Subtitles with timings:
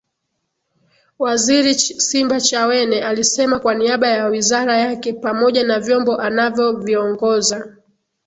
[1.19, 7.77] Waziri Simbachawene alisema kwa niaba ya Wizara yake pamoja na vyombo anavyoviongoza